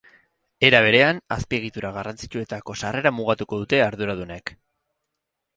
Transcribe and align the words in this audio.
Era 0.69 0.79
berean, 0.85 1.19
azpiegitura 1.35 1.91
garrantzitsuetako 1.99 2.77
sarrera 2.85 3.15
mugatuko 3.19 3.63
dute 3.65 3.85
arduradunek. 3.91 4.57